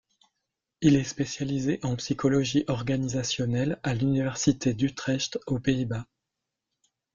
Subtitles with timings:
[0.81, 6.07] Il est spécialisé en psychologie organisationnelle à l'Université d'Utrecht aux Pays-Bas.